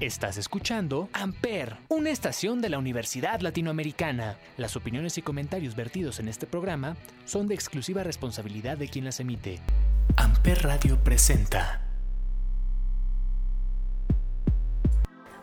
[0.00, 4.38] Estás escuchando Amper, una estación de la Universidad Latinoamericana.
[4.56, 9.20] Las opiniones y comentarios vertidos en este programa son de exclusiva responsabilidad de quien las
[9.20, 9.60] emite.
[10.16, 11.82] Amper Radio presenta.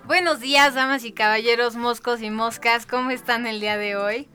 [0.08, 4.28] Buenos días, damas y caballeros, moscos y moscas, ¿cómo están el día de hoy?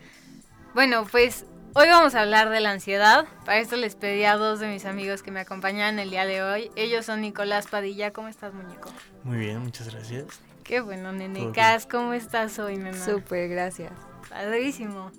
[0.73, 3.25] Bueno, pues Hoy vamos a hablar de la ansiedad.
[3.47, 6.43] Para esto les pedí a dos de mis amigos que me acompañan el día de
[6.43, 6.71] hoy.
[6.77, 8.13] Ellos son Nicolás Padilla.
[8.13, 8.91] ¿Cómo estás, muñeco?
[9.25, 10.27] Muy bien, muchas gracias.
[10.65, 11.87] Qué bueno, Nenecas.
[11.87, 13.03] ¿Cómo estás hoy, nena?
[13.03, 13.91] Súper, gracias.
[14.29, 15.13] Padrísimo.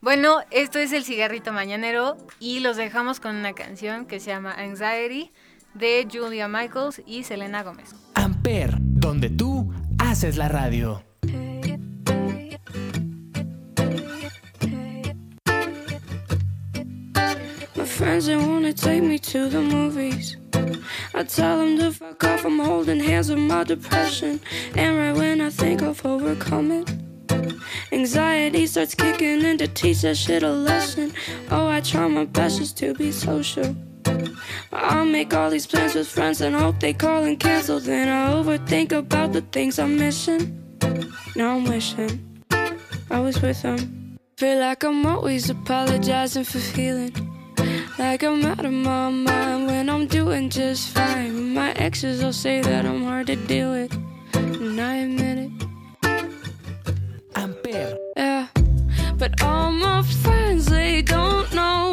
[0.00, 4.52] Bueno, esto es el cigarrito mañanero y los dejamos con una canción que se llama
[4.52, 5.32] Anxiety
[5.74, 7.92] de Julia Michaels y Selena Gómez.
[8.14, 11.02] Amper, donde tú haces la radio.
[18.02, 20.36] Friends that wanna take me to the movies.
[21.14, 24.40] I tell them to fuck off, I'm holding hands with my depression.
[24.74, 26.90] And right when I think I've overcome it,
[27.92, 31.12] anxiety starts kicking in to teach that shit a lesson.
[31.52, 33.76] Oh, I try my best just to be social.
[34.72, 37.78] I make all these plans with friends and hope they call and cancel.
[37.78, 40.42] Then I overthink about the things I'm missing.
[41.36, 42.42] Now I'm wishing
[43.12, 44.18] I was with them.
[44.38, 47.31] Feel like I'm always apologizing for feeling
[47.98, 51.54] like I'm out of my mind when I'm doing just fine.
[51.54, 53.92] My exes will say that I'm hard to deal with,
[54.34, 55.50] and I admit it.
[57.36, 57.98] Ampere.
[58.16, 58.46] Yeah,
[59.16, 61.92] but all my friends, they don't know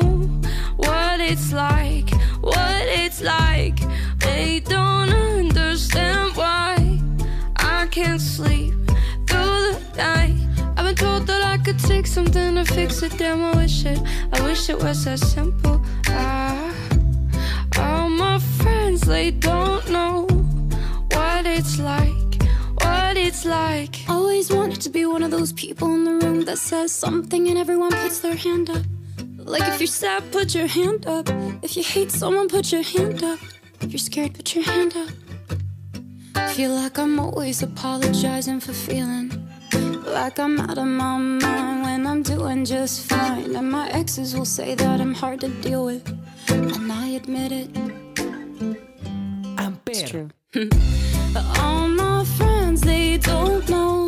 [0.77, 2.09] what it's like,
[2.41, 3.79] what it's like.
[4.19, 6.99] They don't understand why
[7.57, 8.73] I can't sleep
[9.27, 10.35] through the night.
[10.77, 13.17] I've been told that I could take something to fix it.
[13.17, 13.99] Damn, I wish it,
[14.33, 15.78] I wish it was that simple.
[16.21, 16.73] Ah,
[17.77, 20.27] all my friends, they don't know
[21.13, 22.33] what it's like,
[22.83, 23.95] what it's like.
[24.07, 27.57] Always wanted to be one of those people in the room that says something and
[27.57, 28.83] everyone puts their hand up.
[29.37, 31.27] Like if you're sad, put your hand up.
[31.63, 33.39] If you hate someone, put your hand up.
[33.81, 35.09] If you're scared, put your hand up.
[36.51, 39.29] Feel like I'm always apologizing for feeling
[40.05, 43.55] like I'm out of my mind when I'm doing just fine.
[43.55, 46.05] And my exes will say that I'm hard to deal with,
[46.49, 47.69] and I admit it.
[49.57, 49.93] Ampere.
[49.93, 50.29] It's true.
[51.59, 54.07] All my friends, they don't know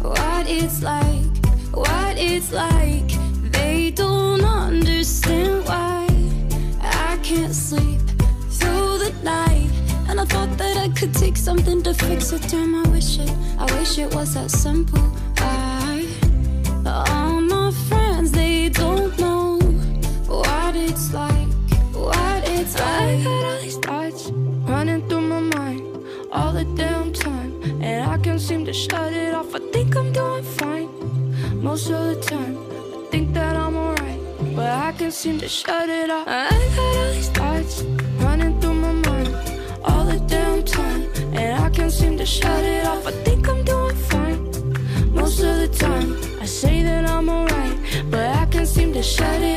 [0.00, 1.32] what it's like,
[1.72, 3.10] what it's like.
[3.58, 6.06] They don't understand why
[6.80, 8.00] I can't sleep
[8.58, 9.70] through the night.
[10.08, 12.42] And I thought that I could take something to fix it.
[12.48, 15.11] Damn, I wish it, I wish it was that simple.
[42.32, 43.06] Shut it off.
[43.06, 43.91] I think I'm doing
[49.02, 49.51] shut it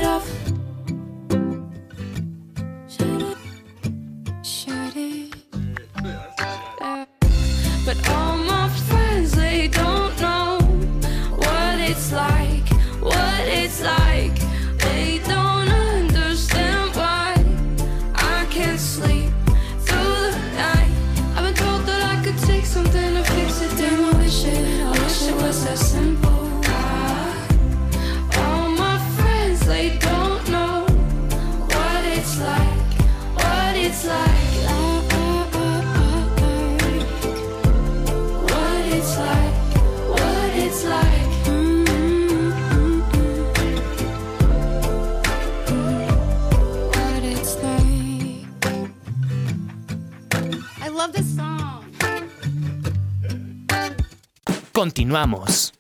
[55.16, 55.74] Continuamos.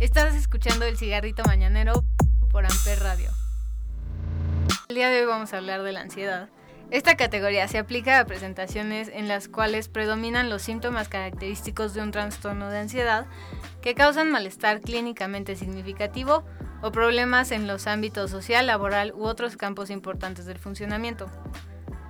[0.00, 2.06] Estás escuchando el cigarrito mañanero
[2.50, 3.28] por Amper Radio.
[4.88, 6.48] El día de hoy vamos a hablar de la ansiedad.
[6.90, 12.12] Esta categoría se aplica a presentaciones en las cuales predominan los síntomas característicos de un
[12.12, 13.26] trastorno de ansiedad
[13.82, 16.44] que causan malestar clínicamente significativo
[16.80, 21.26] o problemas en los ámbitos social, laboral u otros campos importantes del funcionamiento,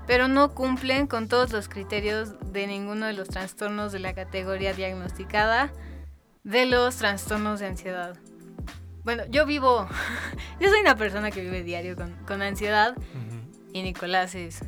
[0.07, 4.73] pero no cumplen con todos los criterios de ninguno de los trastornos de la categoría
[4.73, 5.73] diagnosticada
[6.45, 8.17] de los trastornos de ansiedad.
[9.05, 9.89] Bueno, yo vivo,
[10.61, 12.97] yo soy una persona que vive diario con, con ansiedad
[13.73, 14.61] y Nicolás es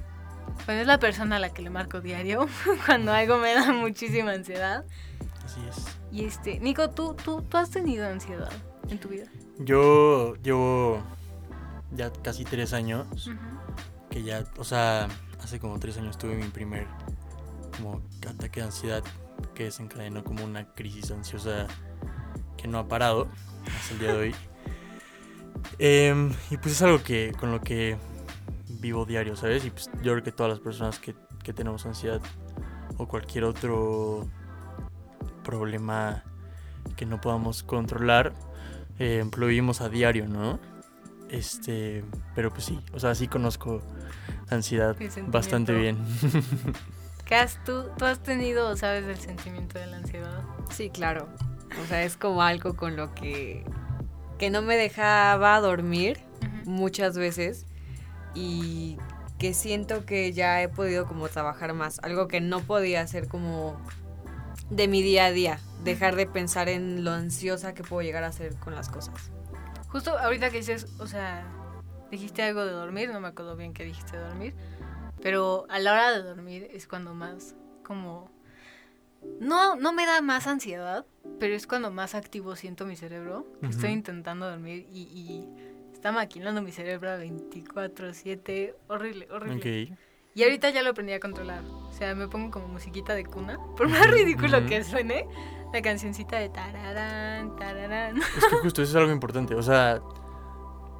[0.66, 2.48] Bueno, es la persona a la que le marco diario
[2.86, 4.84] cuando algo me da muchísima ansiedad.
[5.44, 5.84] Así es.
[6.10, 8.52] Y este, Nico, ¿tú, tú, tú has tenido ansiedad
[8.88, 9.26] en tu vida?
[9.58, 11.02] Yo llevo
[11.92, 13.30] ya casi tres años
[14.14, 15.08] que ya, o sea,
[15.42, 16.86] hace como tres años tuve mi primer
[17.76, 19.02] como ataque de ansiedad
[19.56, 21.66] que desencadenó como una crisis ansiosa
[22.56, 23.26] que no ha parado
[23.76, 24.34] hasta el día de hoy.
[25.80, 27.96] Em, y pues es algo que con lo que
[28.80, 29.64] vivo diario, ¿sabes?
[29.64, 32.20] Y pues yo creo que todas las personas que, que tenemos ansiedad
[32.98, 34.28] o cualquier otro
[35.42, 36.22] problema
[36.96, 38.32] que no podamos controlar,
[39.00, 40.60] eh, lo vivimos a diario, ¿no?
[41.30, 42.04] Este,
[42.36, 43.82] pero pues sí, o sea, sí conozco
[44.50, 44.96] ansiedad
[45.26, 45.98] bastante bien.
[47.24, 50.42] ¿Qué has tú, tú has tenido, sabes, el sentimiento de la ansiedad?
[50.70, 51.28] Sí, claro.
[51.82, 53.64] O sea, es como algo con lo que,
[54.38, 56.20] que no me dejaba dormir
[56.64, 57.66] muchas veces
[58.34, 58.98] y
[59.38, 61.98] que siento que ya he podido como trabajar más.
[62.02, 63.76] Algo que no podía hacer como
[64.70, 65.58] de mi día a día.
[65.82, 69.14] Dejar de pensar en lo ansiosa que puedo llegar a ser con las cosas.
[69.88, 71.44] Justo ahorita que dices, o sea,
[72.14, 74.54] dijiste algo de dormir, no me acuerdo bien qué dijiste de dormir,
[75.22, 78.30] pero a la hora de dormir es cuando más como
[79.40, 81.06] no no me da más ansiedad,
[81.40, 83.46] pero es cuando más activo siento mi cerebro.
[83.60, 83.98] que Estoy Ujú.
[83.98, 85.48] intentando dormir y, y
[85.92, 89.86] está maquinando mi cerebro a 24/7, horrible, horrible.
[89.88, 89.98] ok.
[90.36, 91.62] Y ahorita ya lo aprendí a controlar.
[91.64, 94.66] O sea, me pongo como musiquita de cuna, por más ridículo Ujú.
[94.66, 95.26] que suene,
[95.72, 98.16] la cancioncita de tararán, tararán.
[98.18, 99.54] Es que justo eso es algo importante.
[99.54, 100.00] O sea,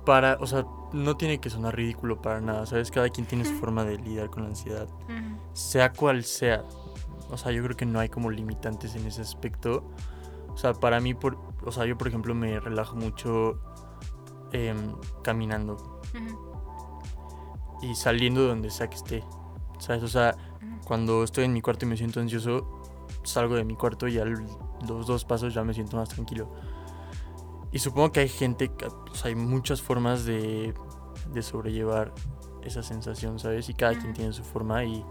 [0.05, 2.91] para, o sea, no tiene que sonar ridículo para nada, ¿sabes?
[2.91, 4.89] Cada quien tiene su forma de lidiar con la ansiedad,
[5.53, 6.65] sea cual sea.
[7.31, 9.85] O sea, yo creo que no hay como limitantes en ese aspecto.
[10.49, 13.59] O sea, para mí, por, o sea, yo por ejemplo me relajo mucho
[14.53, 16.01] em, caminando
[17.83, 19.25] y saliendo de donde sea que esté.
[19.79, 20.03] ¿Sabes?
[20.03, 20.37] O sea,
[20.85, 22.83] cuando estoy en mi cuarto y me siento ansioso,
[23.25, 26.49] salgo de mi cuarto y a los dos pasos ya me siento más tranquilo.
[27.75, 28.71] Y supongo que hay gente,
[29.13, 30.73] sea, hay muchas formas de,
[31.33, 32.13] de sobrellevar
[32.63, 33.69] esa sensación, ¿sabes?
[33.69, 35.05] Y cada quien tiene su forma y, y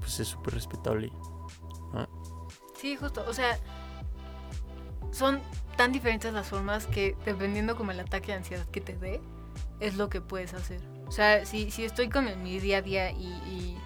[0.00, 1.12] pues es súper respetable.
[2.76, 3.24] Sí, justo.
[3.28, 3.56] O sea,
[5.12, 5.40] son
[5.76, 9.20] tan diferentes las formas que dependiendo como el ataque de ansiedad que te dé,
[9.78, 10.80] es lo que puedes hacer.
[11.06, 13.78] O sea, si, si estoy con mi- mi día a día y, y,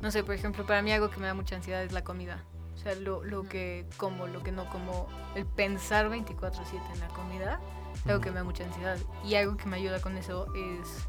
[0.00, 2.42] no sé, por ejemplo, para mí algo que me da mucha ansiedad es la comida.
[2.80, 7.08] O sea, lo, lo que como, lo que no como, el pensar 24/7 en la
[7.08, 7.60] comida,
[7.94, 8.96] es algo que me da mucha ansiedad.
[9.22, 11.06] Y algo que me ayuda con eso es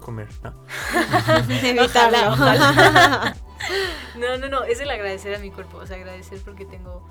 [0.00, 0.54] Comer, ¿no?
[1.62, 2.34] Evitarlo.
[4.16, 7.08] No, no, no, es el agradecer a mi cuerpo, o sea, agradecer porque tengo,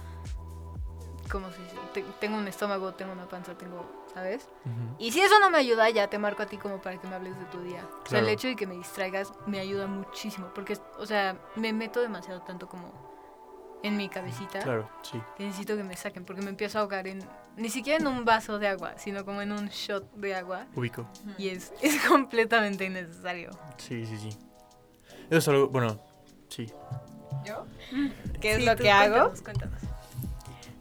[1.32, 1.76] ¿cómo se dice?
[1.94, 4.50] Te- tengo un estómago, tengo una panza, tengo, ¿sabes?
[5.00, 7.16] Y si eso no me ayuda, ya te marco a ti como para que me
[7.16, 7.88] hables de tu día.
[8.06, 11.72] O sea, el hecho de que me distraigas me ayuda muchísimo, porque, o sea, me
[11.72, 13.11] meto demasiado tanto como
[13.84, 15.20] en mi cabecita Claro, sí.
[15.38, 17.20] que necesito que me saquen, porque me empiezo a ahogar en,
[17.58, 21.08] ni siquiera en un vaso de agua, sino como en un shot de agua, Ubico.
[21.38, 23.50] y es, es completamente innecesario.
[23.78, 24.30] Sí, sí, sí.
[25.30, 26.00] Eso es algo, bueno,
[26.50, 26.68] sí.
[28.40, 29.30] ¿Qué es Sí, lo que hago?
[29.32, 29.82] cuéntanos, cuéntanos.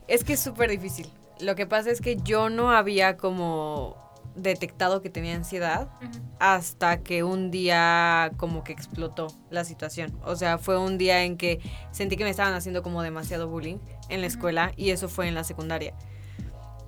[0.08, 1.10] Es que es súper difícil.
[1.40, 5.88] Lo que pasa es que yo no había como detectado que tenía ansiedad
[6.38, 10.18] hasta que un día como que explotó la situación.
[10.24, 11.60] O sea, fue un día en que
[11.90, 15.34] sentí que me estaban haciendo como demasiado bullying en la escuela y eso fue en
[15.34, 15.94] la secundaria.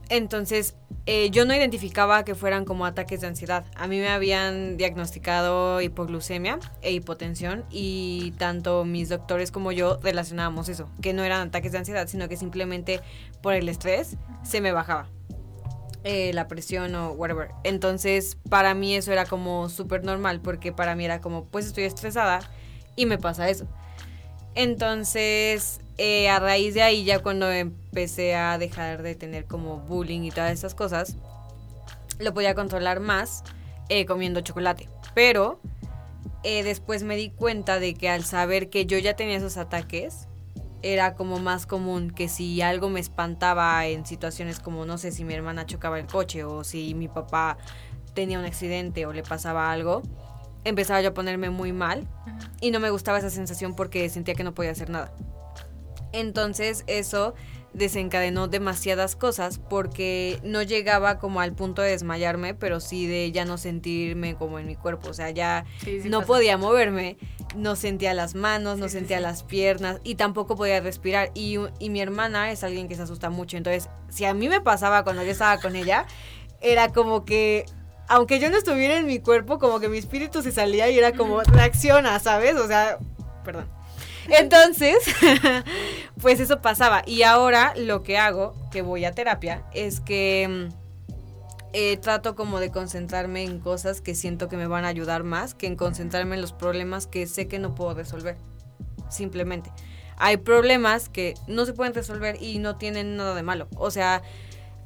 [0.09, 0.75] Entonces,
[1.07, 3.65] eh, yo no identificaba que fueran como ataques de ansiedad.
[3.75, 10.69] A mí me habían diagnosticado hipoglucemia e hipotensión y tanto mis doctores como yo relacionábamos
[10.69, 13.01] eso, que no eran ataques de ansiedad, sino que simplemente
[13.41, 15.09] por el estrés se me bajaba
[16.05, 17.51] eh, la presión o whatever.
[17.65, 21.85] Entonces, para mí eso era como súper normal, porque para mí era como, pues estoy
[21.85, 22.41] estresada
[22.97, 23.67] y me pasa eso.
[24.55, 30.23] Entonces, eh, a raíz de ahí, ya cuando empecé a dejar de tener como bullying
[30.23, 31.17] y todas esas cosas,
[32.19, 33.45] lo podía controlar más
[33.89, 34.89] eh, comiendo chocolate.
[35.15, 35.61] Pero
[36.43, 40.27] después me di cuenta de que al saber que yo ya tenía esos ataques,
[40.83, 45.25] era como más común que si algo me espantaba en situaciones como, no sé, si
[45.25, 47.57] mi hermana chocaba el coche o si mi papá
[48.15, 50.03] tenía un accidente o le pasaba algo,
[50.65, 52.07] empezaba yo a ponerme muy mal
[52.61, 55.13] y no me gustaba esa sensación porque sentía que no podía hacer nada.
[56.13, 57.35] Entonces eso
[57.75, 63.45] desencadenó demasiadas cosas porque no llegaba como al punto de desmayarme, pero sí de ya
[63.45, 66.27] no sentirme como en mi cuerpo, o sea, ya Sí, sí no pasa.
[66.29, 67.17] podía moverme,
[67.57, 71.31] no sentía las manos, no Sí, sentía las piernas y tampoco podía respirar.
[71.35, 74.61] Y, y mi hermana es alguien que se asusta mucho, entonces si a mí me
[74.61, 76.07] pasaba cuando yo estaba con ella,
[76.61, 77.65] era como que
[78.09, 81.13] aunque yo no estuviera en mi cuerpo, como que mi espíritu se salía y era
[81.13, 82.57] como, reacciona, ¿sabes?
[82.57, 82.99] O sea,
[83.45, 83.67] perdón.
[84.29, 84.97] Entonces,
[86.21, 87.03] pues eso pasaba.
[87.07, 90.83] Y ahora lo que hago, que voy a terapia, es que mm,
[91.73, 95.55] eh, trato como de concentrarme en cosas que siento que me van a ayudar más
[95.55, 98.37] que en concentrarme en los problemas que sé que no puedo resolver.
[99.09, 99.71] Simplemente.
[100.17, 103.69] Hay problemas que no se pueden resolver y no tienen nada de malo.
[103.77, 104.23] O sea,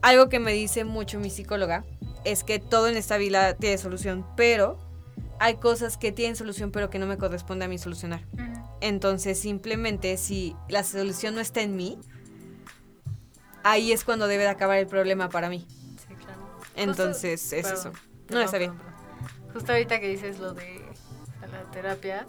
[0.00, 1.84] algo que me dice mucho mi psicóloga
[2.24, 4.78] es que todo en esta vida tiene solución, pero
[5.40, 8.20] hay cosas que tienen solución pero que no me corresponde a mí solucionar.
[8.80, 11.98] Entonces, simplemente si la solución no está en mí,
[13.62, 15.66] ahí es cuando debe de acabar el problema para mí.
[16.08, 16.40] Sí, claro.
[16.74, 17.92] Entonces, Justo- es perdón, eso.
[18.34, 18.72] No, está bien.
[19.52, 20.84] Justo ahorita que dices lo de
[21.50, 22.26] la terapia,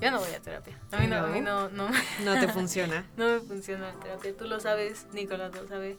[0.00, 0.78] yo no voy a terapia.
[0.92, 1.88] A mí no, a mí no, no,
[2.24, 3.06] No te funciona.
[3.16, 4.36] no me funciona la terapia.
[4.36, 5.96] Tú lo sabes, Nicolás lo sabe.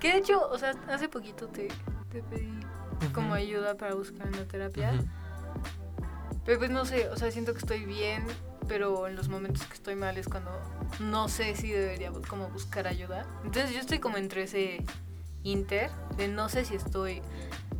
[0.00, 1.68] Que de hecho, o sea, hace poquito te,
[2.10, 2.52] te pedí
[3.14, 4.92] como ayuda para buscar una terapia.
[4.92, 5.06] Ujú.
[6.44, 8.24] Pero pues no sé, o sea, siento que estoy bien,
[8.68, 10.50] pero en los momentos que estoy mal es cuando
[11.00, 13.26] no sé si debería como buscar ayuda.
[13.44, 14.84] Entonces yo estoy como entre ese
[15.44, 17.20] inter de no sé si estoy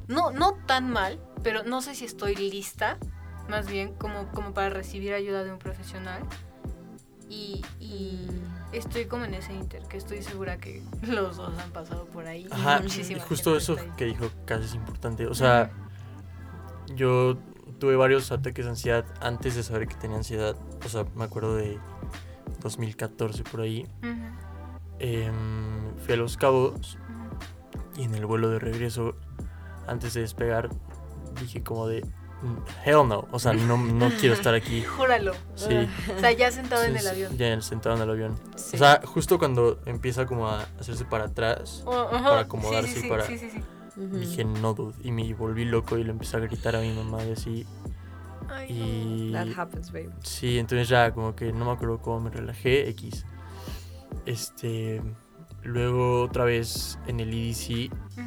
[0.08, 2.98] no no tan mal, pero no sé si estoy lista,
[3.48, 6.22] más bien como como para recibir ayuda de un profesional.
[7.28, 8.28] Y, y
[8.72, 12.46] estoy como en ese inter, que estoy segura que los dos han pasado por ahí.
[12.46, 15.26] y Ajá, y muchísima justo eso que dijo casi es importante.
[15.26, 15.70] O sea,
[16.94, 17.38] yo
[17.78, 20.56] tuve varios ataques de ansiedad antes de saber que tenía ansiedad.
[20.84, 21.78] O sea, me acuerdo de
[22.62, 23.86] 2014 por ahí.
[24.98, 26.96] Em, fui a Los Cabos
[27.96, 29.14] y en el vuelo de regreso,
[29.86, 30.70] antes de despegar,
[31.40, 32.02] dije como de,
[32.42, 32.56] "Mm,
[32.88, 33.26] hell no.
[33.32, 34.82] O sea, no, no quiero estar aquí.
[34.82, 35.32] Júralo.
[35.56, 35.88] Sí.
[36.16, 37.36] O sea, ya sentado en el avión.
[37.36, 38.38] Ya sentado en el avión.
[38.54, 38.76] Sí.
[38.76, 42.28] O sea, justo cuando empieza como a hacerse para atrás, Oh, ajá.
[42.28, 43.26] para acomodarse sí, sí, y sí, para-
[43.96, 44.18] Ujú.
[44.18, 44.94] dije no, dude.
[45.02, 47.66] Y me volví loco y le empecé a gritar a mi mamá y así.
[48.48, 50.10] Ay, Y That happens, babe.
[50.22, 53.24] sí, entonces ya como que no me acuerdo cómo me relajé, X.
[54.26, 55.02] Este,
[55.62, 58.22] luego otra vez en el EDC no.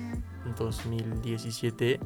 [0.50, 0.64] Ujú.
[0.66, 2.00] 2017.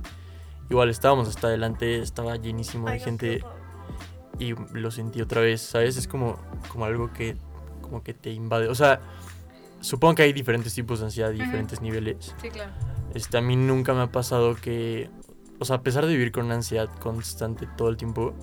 [0.70, 3.44] Igual estábamos hasta adelante, estaba llenísimo de Ay, gente
[4.38, 5.98] y lo sentí otra vez, ¿sabes?
[5.98, 6.38] Es como,
[6.70, 7.36] como algo que
[7.82, 8.68] como que te invade.
[8.68, 9.00] O sea,
[9.82, 11.44] supongo que hay diferentes tipos de ansiedad y Ujú.
[11.46, 12.36] diferentes niveles.
[12.42, 12.72] Sí, claro.
[13.14, 15.10] Este, a mí nunca me ha pasado que,
[15.60, 18.34] o sea, a pesar de vivir con una ansiedad constante todo el tiempo,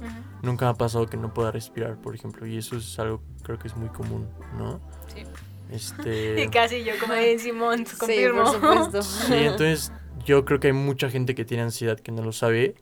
[0.42, 3.42] nunca me ha pasado que no pueda respirar, por ejemplo, y eso es algo que
[3.44, 4.80] creo que es muy común, ¿no?
[5.14, 5.23] Sí.
[5.70, 8.42] Este, Y casi yo como en Simón, Sí, confirmo.
[8.44, 9.02] por supuesto.
[9.02, 9.92] sí, entonces
[10.25, 12.75] yo creo que hay mucha gente que tiene ansiedad que no lo sabe,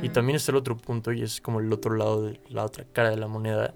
[0.00, 2.84] y también está el otro punto, y es como el otro lado de la otra
[2.92, 3.74] cara de la moneda,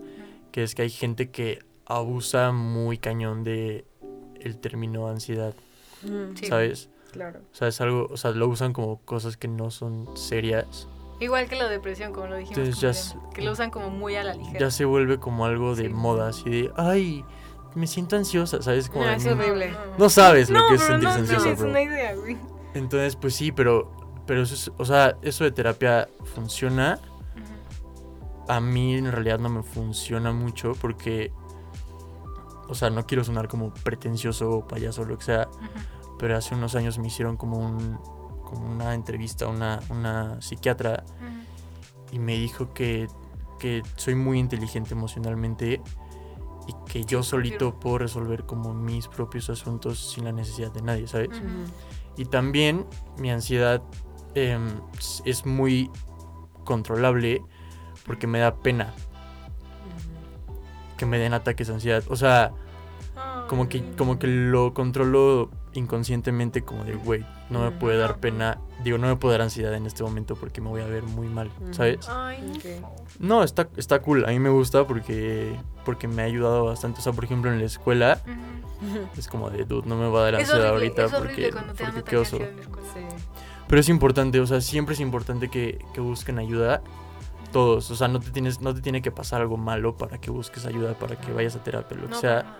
[0.52, 3.84] que es que hay gente que abusa muy cañón de
[4.40, 5.54] el término ansiedad,
[6.04, 6.46] Ujú, Sí.
[6.46, 6.90] ¿sabes?
[7.16, 7.40] Claro.
[7.52, 10.88] O sea, es algo, o sea, lo usan como cosas que no son serias.
[11.18, 12.58] Igual que la depresión, como lo dijimos.
[12.58, 14.58] Entonces ya Mariana, que lo usan como muy a la ligera.
[14.60, 15.88] ya se vuelve como algo de Sí.
[15.88, 17.24] moda, así de, ay,
[17.74, 18.88] me siento ansiosa, ¿sabes?
[18.90, 19.74] Como No, de, es "Mm, horrible.
[19.98, 21.70] no sabes lo No, que es pero sentirse no ansiosa, bro".
[21.70, 22.36] una idea, güey.
[22.74, 23.90] Entonces, pues sí, pero,
[24.26, 27.00] pero eso es, o sea, eso de terapia funciona.
[28.48, 31.32] A mí en realidad no me funciona mucho porque,
[32.68, 35.48] o sea, no quiero sonar como pretencioso o payaso o lo que sea.
[36.18, 37.98] Pero hace unos años me hicieron como un,
[38.44, 41.04] como una entrevista a una, una psiquiatra
[42.12, 43.08] y me dijo que,
[43.58, 45.82] que soy muy inteligente emocionalmente
[46.66, 51.06] y que yo solito puedo resolver como mis propios asuntos sin la necesidad de nadie,
[51.06, 51.30] ¿sabes?
[52.16, 52.86] Y también
[53.18, 53.82] mi ansiedad
[54.34, 54.80] em,
[55.24, 55.90] es muy
[56.64, 57.42] controlable
[58.06, 58.94] porque me da pena.
[60.96, 62.02] Que me den ataques de ansiedad.
[62.08, 62.52] O sea,
[63.48, 67.78] como que, como que lo controlo inconscientemente como de, güey, no me Mm.
[67.78, 68.58] puede dar pena.
[68.84, 71.28] Digo, no me puede dar ansiedad en este momento porque me voy a ver muy
[71.28, 71.74] mal, Ujú.
[71.74, 72.08] ¿sabes?
[72.08, 72.52] Ay,
[73.18, 73.42] no.
[73.42, 74.24] Está, está cool.
[74.24, 75.54] A mí me gusta porque,
[75.84, 77.00] porque me ha ayudado bastante.
[77.00, 78.20] O sea, por ejemplo, en la escuela
[79.16, 81.52] es como de, dude, no me va a dar Es ansiedad horrible, ahorita porque,
[81.84, 82.38] porque qué oso.
[82.38, 83.00] Sí.
[83.68, 86.82] Pero es importante, o sea, siempre es importante que, que busquen ayuda.
[87.52, 90.30] Todos, o sea, no te, tienes, no te tiene que pasar algo malo para que
[90.30, 92.56] busques ayuda, para que vayas a terapia, lo que No, sea.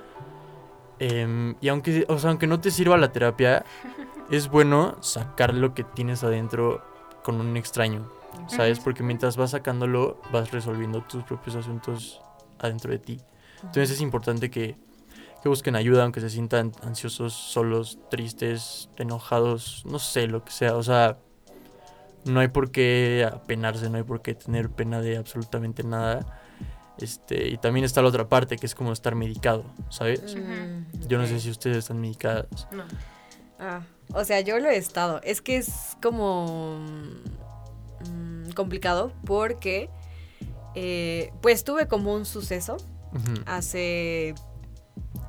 [0.99, 3.65] Em, y aunque, o sea, aunque no te sirva la terapia,
[4.31, 6.83] es bueno sacar lo que tienes adentro
[7.23, 8.09] con un extraño,
[8.49, 8.81] ¿sabes?
[8.81, 12.21] Porque mientras vas sacándolo, vas resolviendo tus propios asuntos
[12.59, 13.21] adentro de ti.
[13.62, 14.76] Entonces es importante que,
[15.43, 20.76] que busquen ayuda, aunque se sientan ansiosos, solos, tristes, enojados, no sé, lo que sea.
[20.76, 21.19] O sea,
[22.25, 26.41] no hay por qué apenarse, no hay por qué tener pena de absolutamente nada.
[27.00, 30.35] Este, y también está la otra parte, que es como estar medicado, ¿sabes?
[30.35, 32.47] Mm, Yo no sé si ustedes están medicadas.
[32.73, 32.85] No.
[33.59, 35.21] Ah, o sea, yo lo he estado.
[35.23, 36.79] Es que es como
[38.09, 39.91] mm, complicado porque
[40.75, 42.76] eh, pues tuve como un suceso
[43.47, 44.35] hace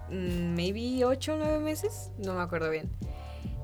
[0.10, 2.90] mm, maybe 8 o 9 meses, no me acuerdo bien.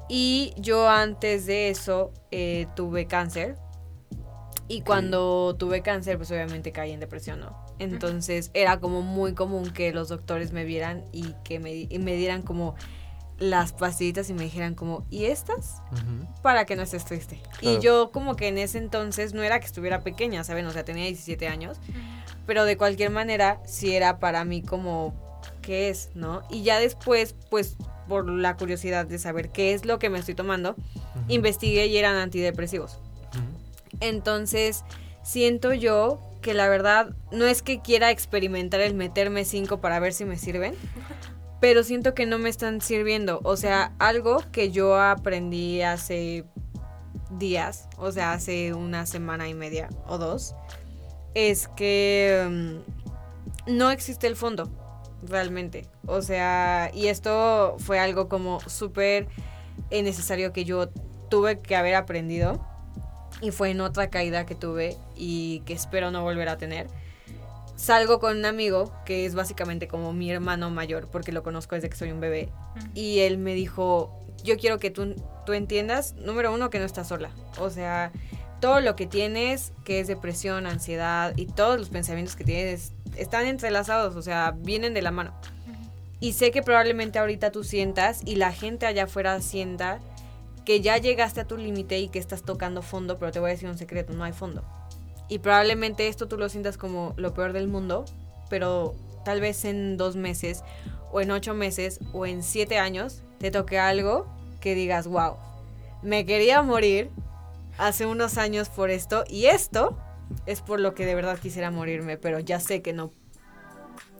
[0.09, 3.57] Y yo antes de eso eh, tuve cáncer.
[4.69, 7.62] Y cuando tuve cáncer, pues obviamente caí en depresión, ¿no?
[7.79, 12.15] Entonces era como muy común que los doctores me vieran y que me, y me
[12.15, 12.75] dieran como
[13.39, 15.81] las pastillitas y me dijeran como, ¿y estas?
[16.41, 17.41] Para que no estés triste.
[17.61, 20.65] Y yo como que en ese entonces no era que estuviera pequeña, ¿saben?
[20.65, 21.77] O sea, tenía 17 años.
[22.45, 25.13] Pero de cualquier manera, sí era para mí como,
[25.61, 26.09] ¿qué es?
[26.13, 26.43] ¿No?
[26.49, 27.75] Y ya después, pues,
[28.07, 30.75] por la curiosidad de saber qué es lo que me estoy tomando,
[31.27, 32.99] investigué y eran antidepresivos.
[33.99, 34.83] Entonces,
[35.23, 40.13] siento yo que la verdad no es que quiera experimentar el meterme cinco para ver
[40.13, 40.75] si me sirven,
[41.59, 43.39] pero siento que no me están sirviendo.
[43.43, 46.45] O sea, algo que yo aprendí hace
[47.39, 50.53] días, o sea, hace una semana y media o dos,
[51.33, 54.69] es que mm, no existe el fondo,
[55.23, 55.87] realmente.
[56.05, 59.27] O sea, y esto fue algo como súper
[59.89, 60.89] necesario que yo
[61.29, 62.72] tuve que haber aprendido
[63.43, 66.87] y fue en otra caída que tuve y que espero no volver a tener.
[67.75, 71.89] Salgo con un amigo que es básicamente como mi hermano mayor porque lo conozco desde
[71.89, 72.49] que soy un bebé
[72.93, 77.09] y él me dijo, yo quiero que tú, tú entiendas, número uno, que no estás
[77.09, 77.31] sola.
[77.59, 78.11] O sea,
[78.61, 83.45] todo lo que tienes, que es depresión, ansiedad y todos los pensamientos que tienes, están
[83.45, 85.33] entrelazados, o sea, vienen de la mano.
[86.21, 89.99] Y sé que probablemente ahorita tú sientas y la gente allá afuera sienta
[90.65, 93.53] que ya llegaste a tu límite y que estás tocando fondo, pero te voy a
[93.53, 94.63] decir un secreto, no hay fondo.
[95.27, 98.05] Y probablemente esto tú lo sientas como lo peor del mundo,
[98.49, 100.63] pero tal vez en dos meses,
[101.11, 104.27] o en ocho meses, o en siete años, te toque algo
[104.61, 105.35] que digas, wow,
[106.01, 107.09] me quería morir
[107.77, 109.97] hace unos años por esto, y esto
[110.45, 113.11] es por lo que de verdad quisiera morirme, pero ya sé que no.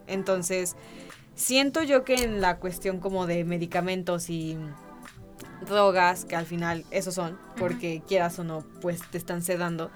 [0.07, 0.75] Entonces,
[1.35, 4.57] siento yo que en la cuestión como de medicamentos y
[5.65, 9.91] drogas, que al final esos son, porque quieras o no, pues te están sedando,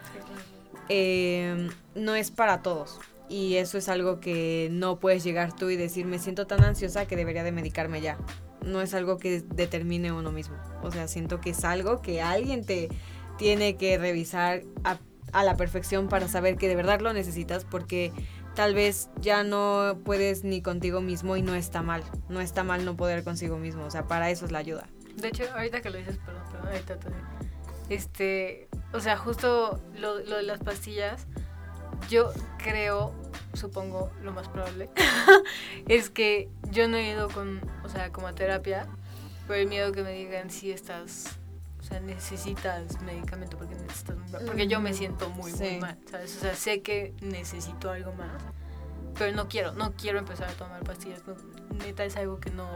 [0.89, 2.99] eh, no es para todos.
[3.29, 7.05] Y eso es algo que no puedes llegar tú y decir, me siento tan ansiosa
[7.05, 8.17] que debería de medicarme ya.
[8.63, 10.55] No es algo que determine uno mismo.
[10.81, 12.89] O sea, siento que es algo que alguien te
[13.37, 14.97] tiene que revisar a,
[15.33, 18.13] a la perfección para saber que de verdad lo necesitas porque
[18.55, 22.03] tal vez ya no puedes ni contigo mismo y no está mal.
[22.29, 23.83] No está mal no poder consigo mismo.
[23.85, 24.87] O sea, para eso es la ayuda.
[25.17, 27.09] De hecho, ahorita que lo dices, perdón, perdón, ahorita te
[27.93, 31.25] Este, o sea, justo lo, lo de las pastillas,
[32.09, 33.13] yo creo,
[33.53, 34.89] supongo, lo más probable,
[35.87, 38.87] es que yo no he ido con, o sea, como a terapia,
[39.47, 41.37] por el miedo que me digan si estás,
[41.79, 45.77] o sea, necesitas medicamento porque necesitas, porque yo me siento muy, muy Sí.
[45.79, 46.35] mal, ¿sabes?
[46.37, 48.41] O sea, sé que necesito algo más,
[49.17, 51.35] pero no quiero, no quiero empezar a tomar pastillas, no,
[51.83, 52.67] neta es algo que no,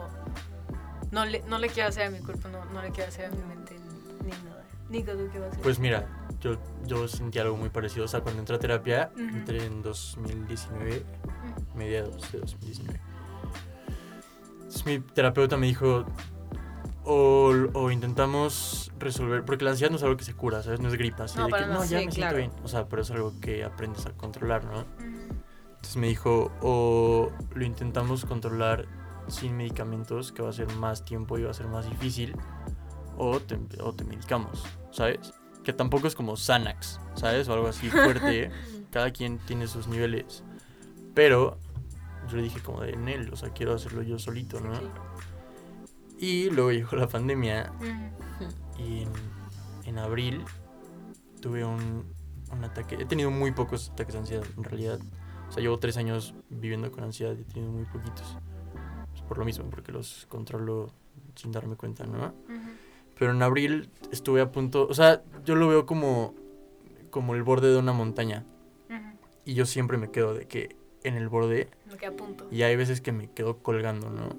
[1.11, 3.29] no le, no le quiero hacer a mi cuerpo, no, no le quiero hacer a
[3.31, 3.75] mi mente
[4.23, 4.63] ni nada.
[4.89, 5.61] Nico, ¿tú qué vas a hacer?
[5.63, 6.05] Pues mira,
[6.41, 8.05] yo, yo sentí algo muy parecido.
[8.05, 9.23] O sea, cuando entré a terapia, Ujú.
[9.23, 11.03] entré en 2019,
[11.75, 12.99] mediados de 2019.
[14.57, 16.05] Entonces mi terapeuta me dijo,
[17.03, 20.79] o, o intentamos resolver, porque la ansiedad no es algo que se cura, ¿sabes?
[20.79, 21.23] No es gripa.
[21.25, 21.73] así No, de que, nada.
[21.73, 22.37] no, ya Sí, me claro.
[22.37, 22.63] siento bien.
[22.63, 24.79] O sea, pero es algo que aprendes a controlar, ¿no?
[24.81, 25.35] Ujú.
[25.75, 28.85] Entonces me dijo, o lo intentamos controlar
[29.27, 32.35] sin medicamentos, que va a ser más tiempo y va a ser más difícil,
[33.17, 35.33] o te, o te medicamos, ¿sabes?
[35.63, 37.47] Que tampoco es como Xanax, ¿sabes?
[37.47, 38.51] O algo así fuerte.
[38.91, 40.43] Cada quien tiene sus niveles.
[41.13, 41.57] Pero
[42.29, 44.71] yo le dije como de en él, o sea, quiero hacerlo yo solito, ¿no?
[46.17, 48.83] Y luego llegó la pandemia Ujú.
[48.83, 49.09] y en,
[49.85, 50.43] en abril
[51.41, 52.05] tuve un,
[52.51, 52.95] un ataque.
[52.99, 54.99] He tenido muy pocos ataques de ansiedad, en realidad.
[55.49, 58.37] O sea, llevo tres años viviendo con ansiedad y he tenido muy poquitos.
[59.27, 60.91] Por lo mismo, porque los controlo
[61.35, 62.27] sin darme cuenta, ¿no?
[62.27, 62.69] Ujú.
[63.17, 64.87] Pero en abril estuve a punto.
[64.87, 66.33] O sea, yo lo veo como,
[67.09, 68.45] como el borde de una montaña.
[68.89, 69.17] Ujú.
[69.45, 71.69] Y yo siempre me quedo de que en el borde.
[71.87, 72.47] Me queda a punto.
[72.51, 74.27] Y hay veces que me quedo colgando, ¿no?
[74.27, 74.37] Ujú.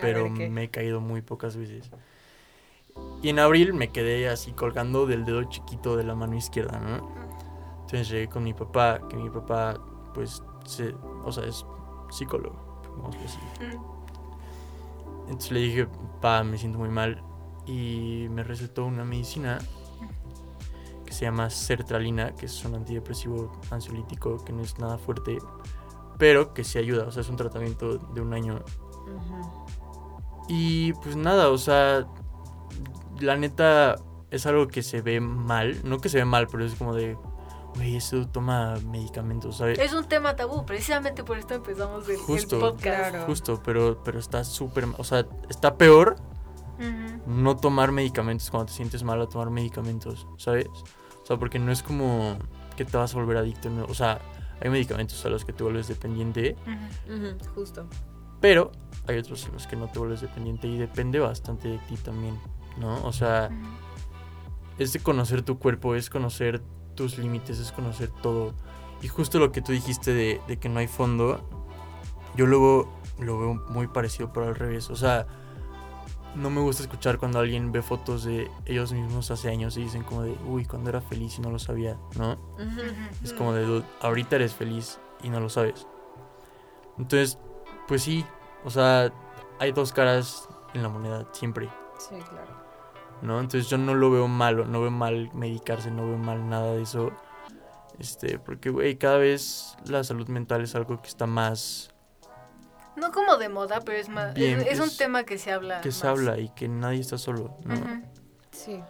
[0.00, 0.48] pero ver, ¿qué?
[0.48, 1.90] me he caído muy pocas veces.
[3.22, 7.08] Y en abril me quedé así colgando del dedo chiquito de la mano izquierda, ¿no?
[7.80, 9.80] Entonces llegué con mi papá, que mi papá,
[10.12, 11.64] pues, se, o sea, es
[12.10, 13.78] psicólogo, vamos a decir.
[15.26, 15.88] Entonces le dije,
[16.20, 17.22] pa, me siento muy mal.
[17.66, 19.58] Y me recetó una medicina
[21.04, 25.38] que se llama sertralina, que es un antidepresivo ansiolítico que no es nada fuerte,
[26.18, 27.06] pero que sí ayuda.
[27.06, 28.62] O sea, es un tratamiento de un año.
[30.48, 32.06] Y pues nada, o sea,
[33.20, 33.96] la neta
[34.30, 35.80] es algo que se ve mal.
[35.84, 37.16] No que se ve mal, pero es como de,
[37.74, 39.78] güey, eso toma medicamentos, ¿sabes?
[39.78, 42.58] Es un tema tabú, precisamente por esto empezamos el, el Justo.
[42.60, 43.10] podcast.
[43.10, 43.26] Claro.
[43.26, 46.16] Justo, pero, pero está súper, o sea, está peor
[47.26, 50.66] no tomar medicamentos cuando te sientes mal a tomar medicamentos, ¿sabes?
[51.22, 52.36] O sea, porque no es como
[52.76, 53.84] que te vas a volver adicto, ¿no?
[53.84, 54.20] o sea,
[54.60, 56.56] hay medicamentos a los que te vuelves dependiente,
[57.54, 57.86] justo.
[58.40, 58.72] pero
[59.06, 62.38] hay otros en los que no te vuelves dependiente y depende bastante de ti también,
[62.78, 63.04] ¿no?
[63.04, 63.50] O sea,
[64.78, 66.60] es de conocer tu cuerpo, es conocer
[66.94, 68.52] tus límites, es conocer todo.
[69.02, 71.40] Y justo lo que tú dijiste de, de que no hay fondo,
[72.36, 74.90] yo luego lo veo muy parecido, pero al revés.
[74.90, 75.26] O sea,
[76.34, 80.02] no me gusta escuchar cuando alguien ve fotos de ellos mismos hace años y dicen
[80.02, 82.36] como de, uy, cuando era feliz y no lo sabía, ¿no?
[83.22, 85.86] Es como de, "Dude, ahorita eres feliz y no lo sabes.
[86.98, 87.38] Entonces,
[87.86, 88.24] pues sí,
[88.64, 89.12] o sea,
[89.58, 91.68] hay dos caras en la moneda, siempre.
[91.98, 92.53] Sí, claro.
[93.22, 93.40] ¿No?
[93.40, 96.82] Entonces yo no lo veo malo, no veo mal medicarse, no veo mal nada de
[96.82, 97.12] eso.
[97.98, 101.90] Este, porque, güey, cada vez la salud mental es algo que está más,
[102.96, 104.34] No como de moda, pero es más.
[104.34, 105.80] Bien, es, es un es- tema que se habla.
[105.80, 107.74] que se habla y que nadie está solo, ¿no?
[108.52, 108.80] Sí.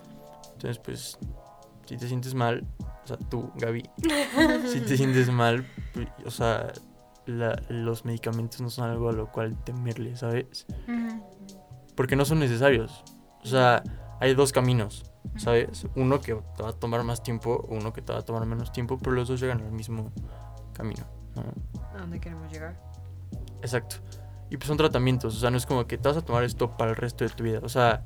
[0.52, 1.18] Entonces, pues,
[1.87, 2.66] si te sientes mal,
[3.04, 3.88] o sea, tú, Gaby,
[4.72, 6.72] si te sientes mal, pues, o sea,
[7.26, 10.66] la- los medicamentos no son algo a lo cual temerle, ¿sabes?
[11.94, 13.04] Porque no son necesarios.
[13.42, 13.82] O sea,
[14.24, 15.04] hay dos caminos,
[15.37, 15.87] ¿sabes?
[15.96, 18.72] Uno que te va a tomar más tiempo, uno que te va a tomar menos
[18.72, 20.12] tiempo, pero los dos llegan al mismo
[20.72, 21.04] camino,
[21.37, 21.42] ¿no?
[21.94, 22.80] ¿A dónde queremos llegar?
[23.60, 23.96] Exacto.
[24.48, 26.74] Y pues son tratamientos, o sea, no es como que te vas a tomar esto
[26.74, 27.60] para el resto de tu vida.
[27.62, 28.02] O sea,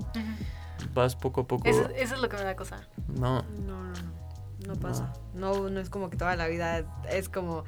[0.92, 1.68] vas poco a poco.
[1.68, 2.80] Eso, eso es lo que me da cosa.
[3.06, 4.18] No, No, no, no.
[4.66, 5.12] No pasa.
[5.34, 7.62] No, no es como que toda la vida es como,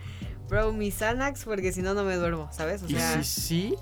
[0.48, 2.82] bro, mi Xanax porque si no, no me duermo, ¿sabes?
[2.82, 3.74] O y sea, si sí,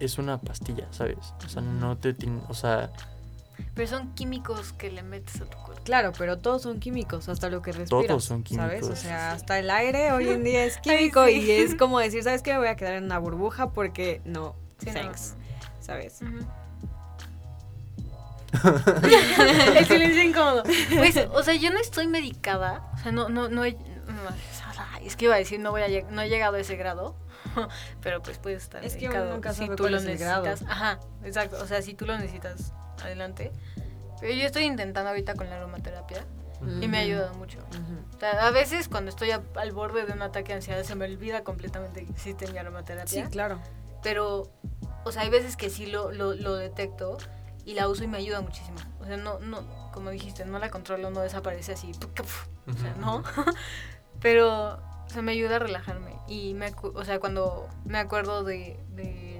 [0.00, 1.34] es una pastilla, ¿sabes?
[1.44, 2.16] O sea, no te
[2.48, 2.90] o sea,
[3.74, 5.82] Pero son químicos que le metes a tu cuerpo.
[5.84, 8.06] claro, pero todos son químicos, hasta lo que respiras.
[8.08, 8.78] Todos son ¿Sabes?
[8.78, 8.98] O químicos.
[8.98, 11.32] sea, hasta el aire hoy en día es químico sí.
[11.42, 12.52] y es como decir, ¿sabes qué?
[12.52, 14.92] Me voy a quedar en una burbuja porque no, Sí, no.
[14.94, 15.34] thanks.
[15.80, 16.20] ¿Sabes?
[16.22, 16.38] Ujú.
[19.76, 20.62] el silencio incómodo.
[20.96, 22.90] Pues, o sea, yo no estoy medicada.
[22.94, 23.72] O sea, no, no, no he.
[23.72, 23.78] no,
[24.94, 26.76] ay, es que iba a decir, no voy a lleg- no he llegado a ese
[26.76, 27.16] grado.
[28.02, 30.04] Pero pues puedes estar Es que uno medicado nunca si sabe tú cuál lo es
[30.06, 30.44] el grado.
[30.44, 30.72] necesitas.
[30.72, 31.58] Ajá, exacto.
[31.62, 33.52] O sea, si tú lo necesitas, adelante.
[34.20, 36.24] Pero yo estoy intentando ahorita con la aromaterapia
[36.80, 37.58] y me ha ayudado mucho.
[37.58, 38.16] Ujú.
[38.16, 40.94] O sea, a veces cuando estoy a- al borde de un ataque de ansiedad se
[40.94, 43.24] me olvida completamente que existe mi aromaterapia.
[43.26, 43.60] Sí, claro.
[44.02, 44.50] Pero,
[45.04, 47.18] o sea, hay veces que sí lo, lo, lo detecto
[47.66, 48.78] y la uso y me ayuda muchísimo.
[49.00, 51.92] O sea, no, no, como dijiste, no la controlo, no desaparece así.
[52.66, 53.22] O sea, no.
[54.20, 56.12] Pero, o sea, me ayuda a relajarme.
[56.26, 59.35] Y, me, o sea, cuando me acuerdo de, de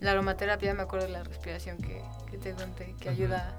[0.00, 3.54] la aromaterapia, me acuerdo de la respiración que, que te conté, que ayuda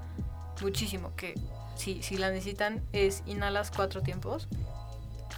[0.62, 1.16] muchísimo.
[1.16, 1.34] Que
[1.76, 4.48] si, si la necesitan, es inhalas cuatro tiempos,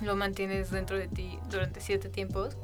[0.01, 2.57] lo mantienes dentro de ti durante siete tiempos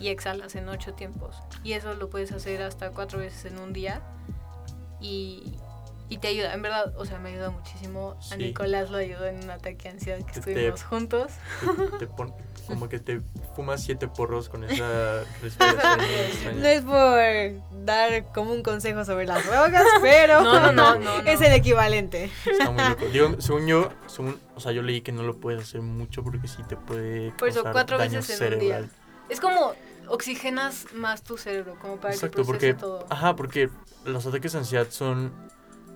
[0.00, 1.36] y exhalas en ocho tiempos.
[1.62, 4.02] Y eso lo puedes hacer hasta cuatro veces en un día.
[5.00, 5.54] Y,
[6.08, 8.16] y te ayuda, en verdad, o sea, me ayuda muchísimo.
[8.30, 8.36] A.
[8.36, 11.32] Nicolás lo ayudó en un ataque de ansiedad que te- estuvimos juntos.
[11.92, 12.34] te, te pon-
[12.66, 13.20] como que te
[13.54, 16.60] fumas siete porros con esa respiración.
[16.60, 21.22] No es por dar como un consejo sobre las drogas, pero No, no, no, no,
[21.22, 21.28] no.
[21.30, 22.30] es el equivalente.
[22.46, 23.04] Está muy loco.
[23.12, 26.48] Digo, según yo, según, o sea, yo leí que no lo puedes hacer mucho porque
[26.48, 28.84] sí te puede Por eso, causar cuatro daño veces en un día.
[29.28, 29.72] Es como
[30.08, 33.06] oxigenas más tu cerebro, como para Exacto, que procese porque, todo.
[33.10, 33.68] ajá, porque
[34.04, 35.32] los ataques de ansiedad son,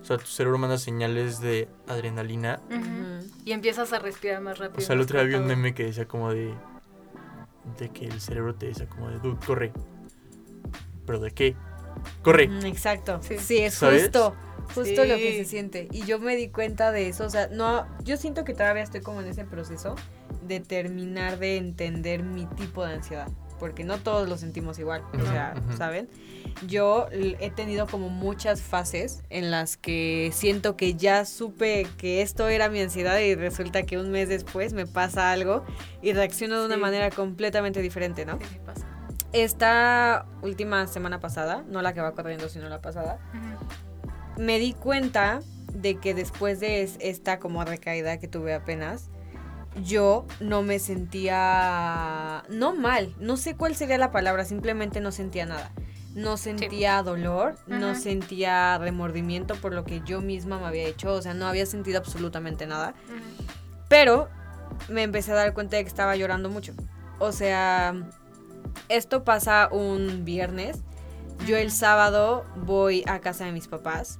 [0.01, 2.59] o sea, tu cerebro manda señales de adrenalina.
[3.45, 4.79] Y empiezas a respirar más rápido.
[4.79, 6.53] O sea, el otro día vi un meme que decía como de,
[7.77, 9.71] de que el cerebro te decía como de, dude, corre.
[11.05, 11.55] ¿Pero de qué?
[12.21, 12.47] Corre.
[12.47, 13.19] Mm, Exacto.
[13.21, 13.37] Sí.
[13.39, 14.03] Sí, es ¿Sabes?
[14.03, 14.35] justo.
[14.75, 15.07] Justo Sí.
[15.07, 15.87] lo que se siente.
[15.91, 17.25] Y yo me di cuenta de eso.
[17.25, 19.95] O sea, no, yo siento que todavía estoy como en ese proceso
[20.47, 23.27] de terminar de entender mi tipo de ansiedad.
[23.59, 25.03] Porque no todos lo sentimos igual.
[25.13, 25.53] O sea.
[25.77, 26.09] ¿saben?
[26.67, 32.47] Yo he tenido como muchas fases en las que siento que ya supe que esto
[32.47, 35.63] era mi ansiedad y resulta que un mes después me pasa algo
[36.01, 36.81] y reacciono de una Sí.
[36.81, 38.37] manera completamente diferente, ¿no?
[38.39, 38.87] Sí, sí pasa.
[39.31, 43.19] Esta última semana pasada, no la que va corriendo, sino la pasada,
[44.37, 45.41] me di cuenta
[45.73, 49.09] de que después de es- esta como recaída que tuve apenas,
[49.83, 55.45] yo no me sentía, no mal, no sé cuál sería la palabra, simplemente no sentía
[55.45, 55.71] nada.
[56.15, 61.21] No sentía dolor, no sentía remordimiento por lo que yo misma me había hecho, o
[61.21, 62.95] sea, no había sentido absolutamente nada.
[63.89, 64.27] Pero
[64.89, 66.73] me empecé a dar cuenta de que estaba llorando mucho.
[67.19, 67.93] O sea,
[68.89, 70.79] esto pasa un viernes.
[71.45, 74.19] Yo el sábado voy a casa de mis papás.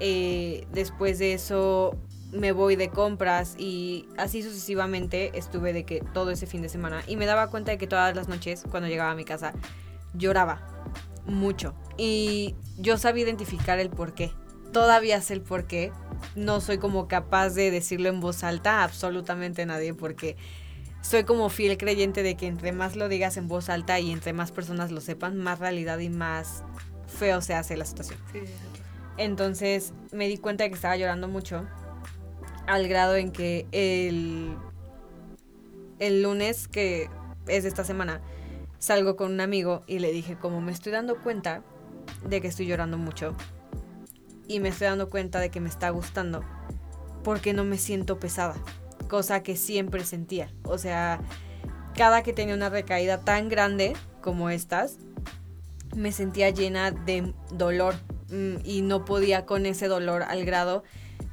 [0.00, 1.96] eh, después de eso
[2.34, 7.02] me voy de compras y así sucesivamente estuve de que todo ese fin de semana
[7.06, 9.52] y me daba cuenta de que todas las noches cuando llegaba a mi casa
[10.14, 10.66] lloraba
[11.26, 14.32] mucho y yo sabía identificar el por qué.
[14.72, 15.92] Todavía sé el por qué.
[16.34, 20.36] No soy como capaz de decirlo en voz alta a absolutamente nadie porque
[21.00, 24.32] soy como fiel creyente de que entre más lo digas en voz alta y entre
[24.32, 26.64] más personas lo sepan, más realidad y más
[27.06, 28.18] feo se hace la situación.
[28.32, 28.40] Sí.
[29.16, 31.68] Entonces me di cuenta de que estaba llorando mucho,
[32.66, 34.56] al grado en que el,
[35.98, 37.08] el lunes, que
[37.46, 38.20] es esta semana,
[38.78, 41.62] salgo con un amigo y le dije, como me estoy dando cuenta
[42.28, 43.34] de que estoy llorando mucho
[44.46, 46.44] y me estoy dando cuenta de que me está gustando,
[47.22, 48.54] porque no me siento pesada,
[49.08, 50.50] cosa que siempre sentía.
[50.64, 51.20] O sea,
[51.94, 54.98] cada que tenía una recaída tan grande como estas,
[55.96, 57.94] me sentía llena de dolor
[58.30, 60.82] mm, y no podía con ese dolor al grado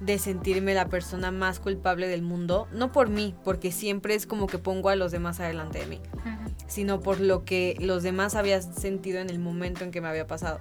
[0.01, 4.47] de sentirme la persona más culpable del mundo, no por mí, porque siempre es como
[4.47, 6.01] que pongo a los demás adelante de mí,
[6.67, 10.27] sino por lo que los demás habían sentido en el momento en que me había
[10.27, 10.59] pasado.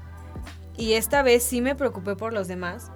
[0.77, 2.93] Y esta vez sí me preocupé por los demás,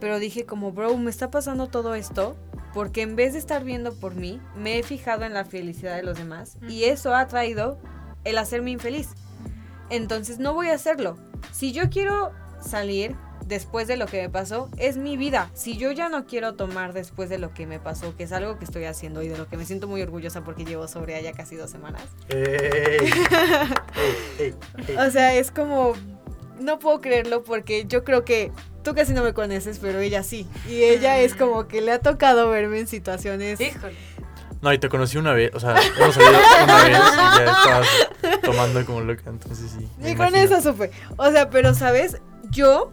[0.00, 2.36] pero dije como, bro, me está pasando todo esto
[2.74, 6.02] porque en vez de estar viendo por mí, me he fijado en la felicidad de
[6.02, 7.78] los demás y eso ha traído
[8.24, 9.10] el hacerme infeliz.
[9.88, 11.16] Entonces no voy a hacerlo.
[11.52, 15.50] Si yo quiero salir después de lo que me pasó, es mi vida.
[15.54, 18.58] Si yo ya no quiero tomar después de lo que me pasó, que es algo
[18.58, 21.32] que estoy haciendo y de lo que me siento muy orgullosa porque llevo sobre allá
[21.32, 22.02] casi dos semanas.
[22.28, 22.38] Ey,
[24.38, 24.54] ey,
[24.88, 24.96] ey.
[24.96, 25.94] O sea, es como,
[26.60, 28.50] no puedo creerlo porque yo creo que
[28.82, 30.46] tú casi no me conoces, pero ella sí.
[30.68, 33.60] Y ella es como que le ha tocado verme en situaciones...
[33.60, 33.94] Híjole.
[34.62, 36.32] No, y te conocí una vez, o sea, hemos salido
[36.64, 37.88] una vez y ya estabas
[38.42, 39.86] tomando como loca, entonces sí.
[39.98, 40.56] me Y con imagino.
[40.56, 40.90] eso supe.
[41.16, 42.16] O sea, pero sabes,
[42.50, 42.90] yo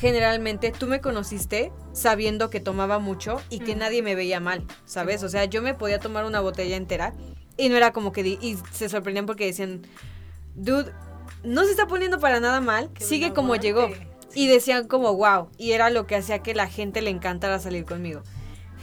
[0.00, 3.80] generalmente tú me conociste sabiendo que tomaba mucho y que Ujú.
[3.80, 5.22] nadie me veía mal, ¿sabes?
[5.22, 7.12] O sea, yo me podía tomar una botella entera
[7.58, 9.82] y no era como que di- y se sorprendían porque decían,
[10.54, 10.90] "Dude,
[11.44, 13.66] no se está poniendo para nada mal, sigue como aguante".
[13.66, 13.88] llegó."
[14.34, 17.84] Y decían como, "Wow", y era lo que hacía que la gente le encantara salir
[17.84, 18.22] conmigo.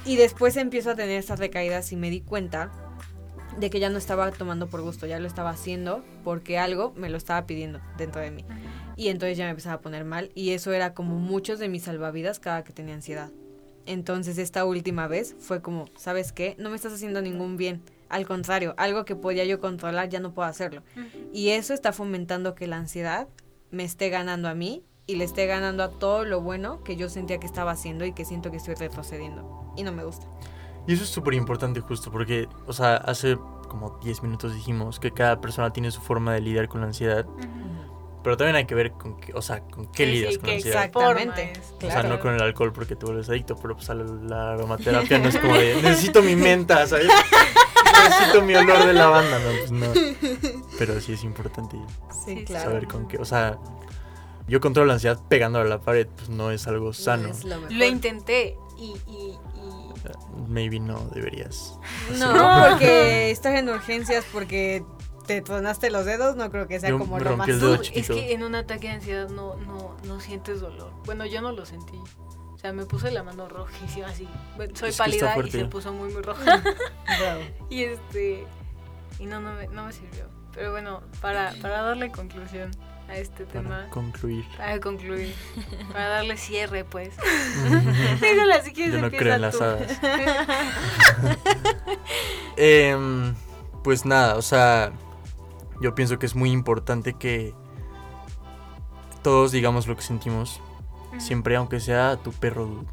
[0.06, 2.71] Y después empiezo a tener estas recaídas y me di cuenta
[3.58, 7.10] de que ya no estaba tomando por gusto, ya lo estaba haciendo porque algo me
[7.10, 8.45] lo estaba pidiendo dentro de mí.
[8.97, 11.83] Y entonces ya me empezaba a poner mal y eso era como muchos de mis
[11.83, 13.31] salvavidas cada que tenía ansiedad.
[13.86, 16.55] Entonces esta última vez fue como, ¿sabes qué?
[16.60, 17.83] No me estás haciendo ningún bien.
[18.10, 20.81] Al contrario, algo que podía yo controlar ya no puedo hacerlo.
[21.31, 23.27] Y eso está fomentando que la ansiedad
[23.69, 27.07] me esté ganando a mí y le esté ganando a todo lo bueno que yo
[27.07, 29.73] sentía que estaba haciendo y que siento que estoy retrocediendo.
[29.77, 30.27] Y no me gusta.
[30.88, 35.12] Y eso es súper importante justo porque, o sea, hace como 10 minutos dijimos que
[35.12, 37.25] cada persona tiene su forma de lidiar con la ansiedad,
[38.27, 40.49] pero también hay que ver con qué, o sea, con qué Sí, lidias sí, con
[40.49, 40.83] la ansiedad.
[40.83, 41.53] Exactamente.
[41.77, 44.51] O sea, no con el alcohol porque te vuelves adicto, pero pues a la, la
[44.51, 47.07] aromaterapia no es como de necesito mi menta, ¿sabes?
[48.03, 49.93] Necesito mi olor de lavanda, no, pues no.
[50.77, 51.77] Pero sí es importante
[52.11, 52.65] Sí, Sí, claro.
[52.69, 53.57] saber con qué, o sea,
[54.49, 57.29] yo controlo la ansiedad pegando a la pared, pues no es algo sano.
[57.29, 59.87] No es lo intenté y, y, y
[60.49, 61.79] Maybe no deberías.
[62.19, 62.33] No,
[62.71, 64.83] porque estás en urgencias porque
[65.27, 67.47] te tronaste los dedos, no creo que sea Yo como lo más...
[67.47, 70.91] el dedo Dude, es que en un ataque de ansiedad no, no, no sientes dolor.
[71.05, 71.99] Bueno, yo no lo sentí.
[72.53, 74.27] O sea, me puse la mano rojísima así.
[74.55, 76.43] Bueno, Soy Es pálida y se puso muy, muy roja.
[77.19, 77.41] Bravo.
[77.69, 78.47] y este.
[79.19, 80.25] Y no, no me, no me sirvió.
[80.53, 82.71] Pero bueno, para, para darle conclusión
[83.07, 83.69] a este tema.
[83.69, 84.45] Para concluir.
[84.57, 85.35] Para concluir.
[85.93, 87.13] Para darle cierre, pues.
[88.21, 89.63] Dígale así que Yo no creo en las tú.
[89.63, 89.99] hadas.
[92.57, 93.35] Em,
[93.83, 94.91] pues nada, o sea,
[95.81, 97.53] yo pienso que es muy importante que
[99.23, 100.61] todos digamos lo que sentimos,
[101.17, 102.65] siempre, aunque sea tu perro.
[102.65, 102.87] dude.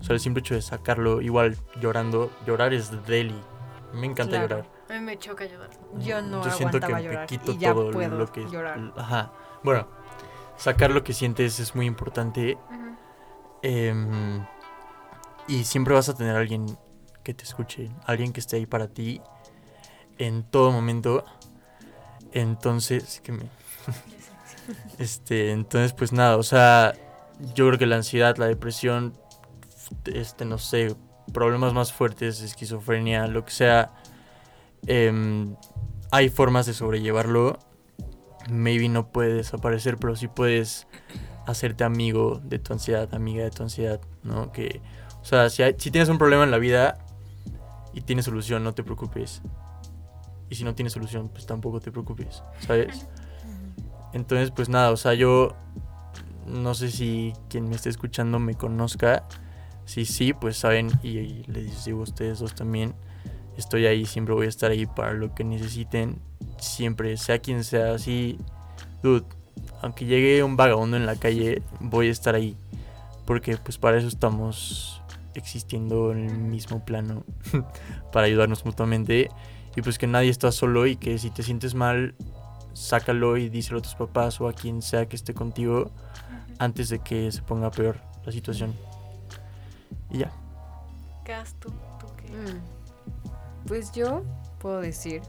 [0.00, 3.34] O sea, el simple hecho de sacarlo, igual llorando, llorar es deli.
[3.94, 4.48] Me encanta Claro.
[4.48, 4.70] llorar.
[4.88, 5.70] A mí me choca llorar.
[5.98, 8.44] Yo no Yo siento que aguantaba me llorar quito y ya todo puedo lo que
[8.48, 8.92] llorar.
[8.96, 9.32] Ajá.
[9.62, 9.86] Bueno,
[10.56, 12.56] sacar lo que sientes es muy importante.
[13.62, 14.44] Em,
[15.48, 16.66] y siempre vas a tener a alguien
[17.24, 19.20] que te escuche, alguien que esté ahí para ti
[20.18, 21.24] en todo momento.
[22.36, 23.44] Entonces, que me...
[24.98, 26.92] este, entonces pues nada, o sea,
[27.54, 29.14] yo creo que la ansiedad, la depresión,
[30.06, 30.94] este, no sé,
[31.32, 33.92] problemas más fuertes, esquizofrenia, lo que sea,
[34.86, 35.56] em,
[36.10, 37.58] hay formas de sobrellevarlo.
[38.50, 40.86] Maybe no puede desaparecer, pero sí puedes
[41.46, 44.52] hacerte amigo de tu ansiedad, amiga de tu ansiedad, ¿no?
[44.52, 44.80] Que,
[45.22, 46.98] o sea, si, hay- si tienes un problema en la vida
[47.94, 49.42] y tienes solución, no te preocupes.
[50.48, 53.06] Y si no tienes solución, pues tampoco te preocupes, ¿sabes?
[54.12, 55.54] Entonces, pues nada, o sea, yo
[56.46, 59.24] no sé si quien me esté escuchando me conozca.
[59.84, 62.94] Si sí, pues saben, y, y les digo a ustedes dos también,
[63.56, 66.18] estoy ahí, siempre voy a estar ahí para lo que necesiten.
[66.58, 68.38] Siempre, sea quien sea, así,
[69.02, 69.24] dude,
[69.82, 72.56] aunque llegue un vagabundo en la calle, voy a estar ahí.
[73.24, 75.02] Porque pues para eso estamos
[75.34, 77.24] existiendo en el mismo plano,
[78.12, 79.28] para ayudarnos mutuamente.
[79.76, 82.14] Y pues que nadie está solo y que si te sientes mal,
[82.72, 85.90] sácalo y díselo a tus papás o a quien sea que esté contigo
[86.58, 88.74] antes de que se ponga peor la situación.
[90.10, 90.32] Y ya.
[91.58, 92.28] ¿tú, tú qué?
[92.32, 93.66] Mm.
[93.66, 94.24] Pues yo
[94.58, 95.22] puedo decir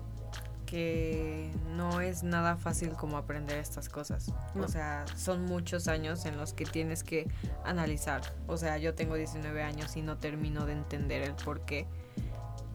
[0.65, 4.31] que no es nada fácil como aprender estas cosas.
[4.53, 4.65] No.
[4.65, 7.27] O sea, son muchos años en los que tienes que
[7.65, 8.21] analizar.
[8.47, 11.87] O sea, yo tengo 19 años y no termino de entender el por qué.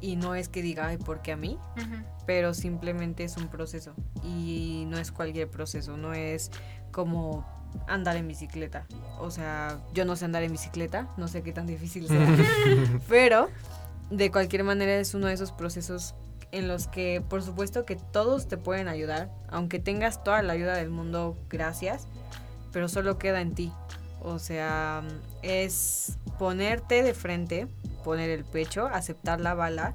[0.03, 1.59] Y no es que diga, ay, ¿por qué a mí?
[2.27, 6.51] Pero simplemente es un proceso y no es cualquier proceso, no es
[6.91, 7.47] como
[7.87, 8.85] andar en bicicleta.
[9.19, 12.27] O sea, yo no sé andar en bicicleta, no sé qué tan difícil sea,
[13.09, 13.49] pero
[14.11, 16.15] de cualquier manera es uno de esos procesos
[16.51, 20.75] en los que por supuesto que todos te pueden ayudar, aunque tengas toda la ayuda
[20.75, 22.09] del mundo, gracias,
[22.73, 23.73] pero solo queda en ti.
[24.25, 25.03] O sea,
[25.43, 27.67] es ponerte de frente,
[28.05, 29.95] poner el pecho, aceptar la bala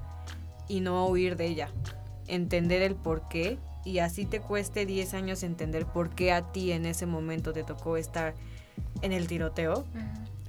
[0.68, 1.70] y no huir de ella.
[2.26, 6.72] Entender el por qué y así te cueste 10 años entender por qué a ti
[6.72, 8.34] en ese momento te tocó estar
[9.00, 9.86] en el tiroteo,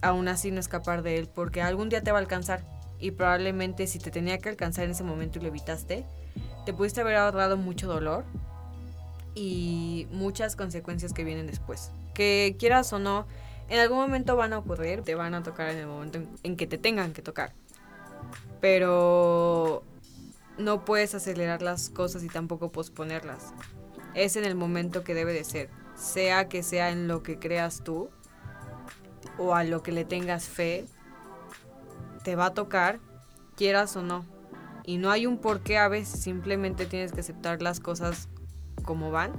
[0.01, 2.63] aún así no escapar de él porque algún día te va a alcanzar
[2.99, 6.05] y probablemente si te tenía que alcanzar en ese momento y lo evitaste,
[6.65, 8.25] te pudiste haber ahorrado mucho dolor
[9.35, 11.91] y muchas consecuencias que vienen después.
[12.13, 13.25] Que quieras o no,
[13.69, 16.65] en algún momento van a ocurrir, te van a tocar en el momento en, que
[16.65, 17.53] te tengan que tocar.
[18.59, 19.83] Pero
[20.57, 23.53] no puedes acelerar las cosas y tampoco posponerlas.
[24.15, 27.83] Es en el momento que debe de ser, sea que sea en lo que creas
[27.83, 28.09] tú
[29.37, 30.85] o a lo que le tengas fe,
[32.23, 32.99] te va a tocar,
[33.55, 34.25] quieras o no.
[34.83, 38.29] Y no hay un porqué a veces, simplemente tienes que aceptar las cosas
[38.83, 39.33] como van.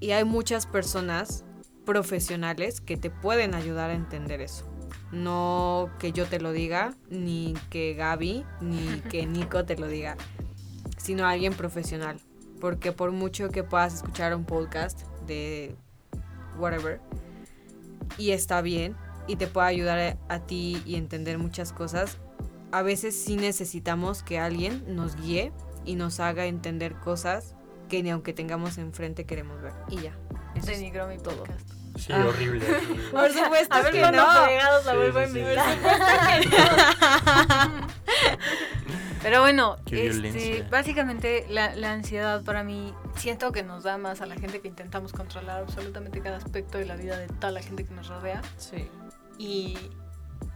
[0.00, 1.44] Y hay muchas personas
[1.88, 4.66] profesionales que te pueden ayudar a entender eso.
[5.10, 10.18] No que yo te lo diga, ni que Gaby, ni que Nico te lo diga,
[10.98, 12.20] sino alguien profesional.
[12.60, 15.76] Porque por mucho que puedas escuchar un podcast de
[16.58, 17.00] whatever,
[18.18, 18.94] y está bien,
[19.26, 22.18] y te puede ayudar a, ti y entender muchas cosas,
[22.70, 25.52] a veces sí necesitamos que alguien nos guíe
[25.86, 27.54] y nos haga entender cosas
[27.88, 29.72] que ni aunque tengamos enfrente queremos ver.
[29.88, 30.12] Y ya.
[30.54, 30.72] Eso
[31.08, 31.77] mi podcast.
[31.98, 32.24] Sí, Ah.
[32.26, 32.64] horrible.
[33.10, 34.44] Por supuesto A ver que no.
[34.44, 35.76] fregados la Sí, vuelvo a invitar.
[39.22, 44.26] Pero bueno, este, básicamente la, la ansiedad para mí siento que nos da más a
[44.26, 47.84] la gente que intentamos controlar absolutamente cada aspecto de la vida de toda la gente
[47.84, 48.40] que nos rodea.
[48.58, 48.88] Sí.
[49.36, 49.76] Y,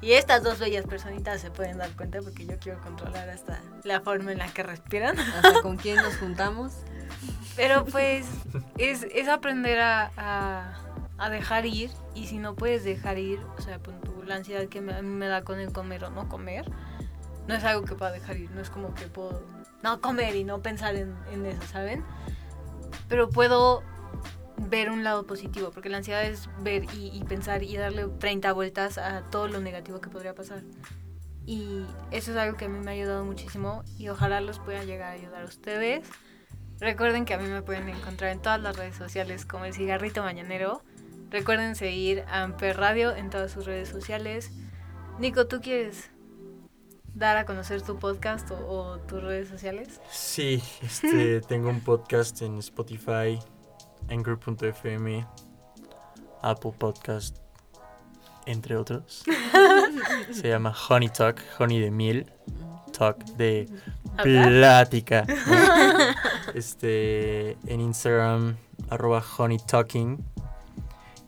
[0.00, 4.00] y estas dos bellas personitas se pueden dar cuenta porque yo quiero controlar hasta la
[4.00, 5.18] forma en la que respiran.
[5.18, 6.72] Hasta con quién nos juntamos.
[7.56, 8.26] Pero pues
[8.78, 10.72] es, es aprender a, a-
[11.22, 14.66] a dejar ir y si no puedes dejar ir, o sea, pon tú, la ansiedad
[14.66, 16.70] que me, me da con el comer o no comer,
[17.46, 19.42] no es algo que pueda dejar ir, no es como que puedo
[19.82, 21.14] no comer y no pensar en,
[21.46, 22.04] eso, ¿saben?
[23.08, 23.82] Pero puedo
[24.56, 28.52] ver un lado positivo, porque la ansiedad es ver y, y pensar y darle 30
[28.52, 30.62] vueltas a todo lo negativo que podría pasar.
[31.46, 34.84] Y eso es algo que a mí me ha ayudado muchísimo y ojalá los pueda
[34.84, 36.08] llegar a ayudar a ustedes.
[36.78, 40.22] Recuerden que a mí me pueden encontrar en todas las redes sociales como el cigarrito
[40.22, 40.82] mañanero.
[41.32, 44.50] Recuerden seguir a Amper Radio en todas sus redes sociales.
[45.18, 46.10] Nico, ¿tú quieres
[47.14, 49.98] dar a conocer tu podcast o, o tus redes sociales?
[50.10, 53.38] Sí, este, tengo un podcast en Spotify,
[54.10, 55.26] Anchor.fm,
[56.42, 57.38] Apple Podcast,
[58.44, 59.24] entre otros.
[60.32, 62.30] Se llama Honey Talk, Honey de miel,
[62.92, 63.70] Talk de
[64.22, 65.24] plática.
[65.26, 65.32] ¿no?
[66.54, 68.58] Este, en Instagram,
[68.90, 70.31] arroba Honey Talking.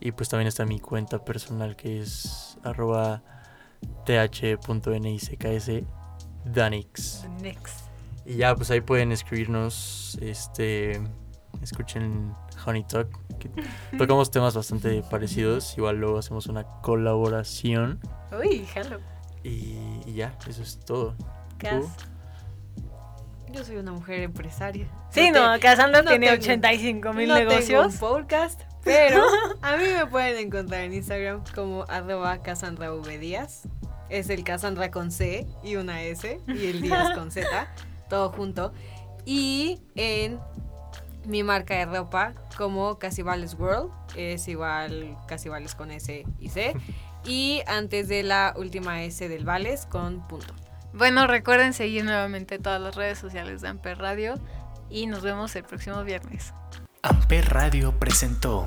[0.05, 3.23] Y pues también está mi cuenta personal que es arroba
[4.05, 5.27] th.nixks
[6.45, 7.27] Danix.
[8.27, 11.01] Y ya, pues ahí pueden escribirnos, este,
[11.63, 12.33] escuchen
[12.67, 13.09] Honey Talk,
[13.39, 13.51] que
[13.99, 17.99] tocamos temas bastante parecidos, igual luego hacemos una colaboración
[18.39, 18.99] Uy, hello.
[19.43, 19.77] y,
[20.07, 21.15] y ya, eso es todo.
[23.53, 24.87] Yo soy una mujer empresaria.
[25.11, 27.67] Sí, te- no, Casandra no tiene tengo- 85 mil no negocios.
[27.69, 29.25] tengo un podcast, pero
[29.63, 32.39] a mí me pueden encontrar en Instagram como arroba.
[34.11, 37.75] Es el Cassandra con C y una S y el Díaz con Z,
[38.09, 38.73] todo junto.
[39.25, 40.39] Y en
[41.25, 46.75] mi marca de ropa como Casivales World, es igual Casivales con S y C,
[47.25, 50.55] y antes de la última S del Vales con punto.
[50.93, 54.35] Bueno, recuerden seguir nuevamente todas las redes sociales de Amper Radio
[54.91, 56.53] y nos vemos el próximo viernes.
[57.07, 58.67] Amper Radio presentó